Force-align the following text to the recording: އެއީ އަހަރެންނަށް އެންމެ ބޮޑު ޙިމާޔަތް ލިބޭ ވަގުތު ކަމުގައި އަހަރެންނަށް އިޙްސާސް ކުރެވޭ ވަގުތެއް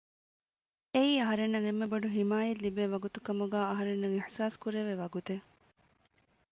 އެއީ 0.93 1.13
އަހަރެންނަށް 1.21 1.65
އެންމެ 1.67 1.85
ބޮޑު 1.91 2.07
ޙިމާޔަތް 2.15 2.63
ލިބޭ 2.65 2.83
ވަގުތު 2.93 3.19
ކަމުގައި 3.25 3.67
އަހަރެންނަށް 3.69 4.15
އިޙްސާސް 4.15 4.57
ކުރެވޭ 4.61 4.93
ވަގުތެއް 5.01 5.45